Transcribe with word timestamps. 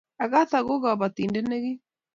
Agatha 0.23 0.57
ko 0.67 0.73
kabotindet 0.83 1.45
nekiim 1.47 1.79